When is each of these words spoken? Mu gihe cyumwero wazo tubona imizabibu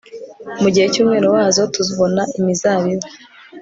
Mu 0.61 0.67
gihe 0.73 0.87
cyumwero 0.93 1.27
wazo 1.35 1.61
tubona 1.73 2.21
imizabibu 2.37 3.07